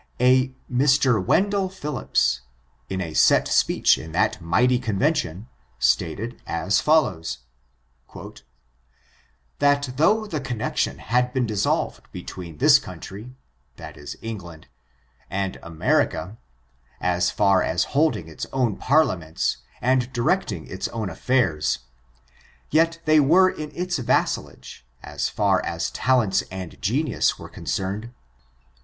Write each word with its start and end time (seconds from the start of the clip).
A 0.19 0.55
Mr, 0.67 1.23
Wendell 1.23 1.69
Phillips, 1.69 2.41
in 2.89 2.99
a 3.01 3.13
set 3.13 3.47
speech 3.47 3.99
in 3.99 4.13
that 4.13 4.41
mighty 4.41 4.79
convention, 4.79 5.47
stated 5.77 6.41
as 6.47 6.79
follows: 6.79 7.37
"That 9.59 9.91
though 9.97 10.25
the 10.25 10.41
connection 10.41 10.97
had 10.97 11.31
been 11.33 11.45
dissolved 11.45 12.11
between 12.11 12.57
this 12.57 12.79
coun 12.79 12.99
try 12.99 13.27
(England) 14.23 14.67
and 15.29 15.59
America, 15.61 16.39
as 16.99 17.29
far 17.29 17.61
as 17.61 17.83
holding 17.83 18.27
its 18.27 18.47
own 18.51 18.77
parliaments, 18.77 19.57
and 19.81 20.11
directing 20.11 20.65
its 20.65 20.87
own 20.87 21.09
afiairs, 21.09 21.77
yet 22.71 22.99
they 23.05 23.19
«l^^^^^ 23.19 23.21
370 23.21 23.21
ORIGIN, 23.21 23.21
CHARACTER, 23.21 23.21
AND 23.21 23.29
(were 23.29 23.49
in 23.51 23.71
its 23.83 23.97
vassalage, 23.99 24.85
as 25.03 25.29
far 25.29 25.63
as 25.63 25.91
taleiits 25.91 26.41
and 26.49 26.81
genius 26.81 27.37
were 27.37 27.49
concerned. 27.49 28.09